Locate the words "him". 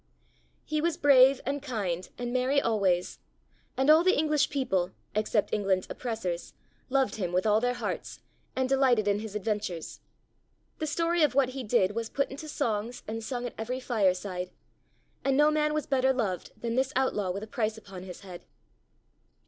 7.17-7.31